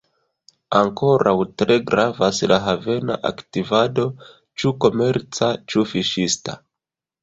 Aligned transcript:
Ankoraŭ 0.79 1.33
tre 1.63 1.77
gravas 1.91 2.41
la 2.53 2.59
havena 2.65 3.21
aktivado, 3.33 4.09
ĉu 4.61 4.77
komerca, 4.89 5.55
ĉu 5.73 5.91
fiŝista. 5.97 6.63